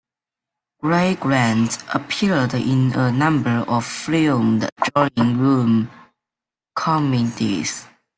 Cary 0.81 1.13
Grant 1.13 1.77
appeared 1.93 2.55
in 2.55 2.91
a 2.95 3.11
number 3.11 3.63
of 3.67 3.85
filmed 3.85 4.67
drawing-room 4.83 5.91
comedies. 6.75 7.85